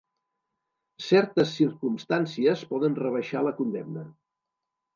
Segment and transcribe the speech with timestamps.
[1.07, 4.09] Certes circumstàncies poden rebaixar la condemna.